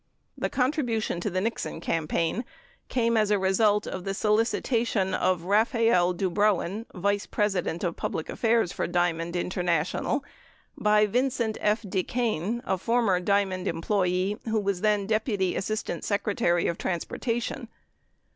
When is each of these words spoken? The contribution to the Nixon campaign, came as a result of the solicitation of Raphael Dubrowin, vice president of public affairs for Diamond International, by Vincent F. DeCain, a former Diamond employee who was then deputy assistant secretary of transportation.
The 0.35 0.49
contribution 0.49 1.19
to 1.19 1.29
the 1.29 1.41
Nixon 1.41 1.79
campaign, 1.79 2.43
came 2.89 3.15
as 3.15 3.29
a 3.29 3.37
result 3.37 3.85
of 3.85 4.03
the 4.03 4.15
solicitation 4.15 5.13
of 5.13 5.43
Raphael 5.43 6.13
Dubrowin, 6.15 6.87
vice 6.95 7.27
president 7.27 7.83
of 7.83 7.95
public 7.97 8.27
affairs 8.27 8.71
for 8.73 8.87
Diamond 8.87 9.35
International, 9.35 10.23
by 10.75 11.05
Vincent 11.05 11.55
F. 11.61 11.83
DeCain, 11.83 12.61
a 12.65 12.79
former 12.79 13.19
Diamond 13.19 13.67
employee 13.67 14.39
who 14.45 14.59
was 14.59 14.81
then 14.81 15.05
deputy 15.05 15.55
assistant 15.55 16.03
secretary 16.03 16.65
of 16.65 16.79
transportation. 16.79 17.67